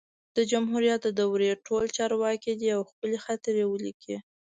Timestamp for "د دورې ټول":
1.03-1.85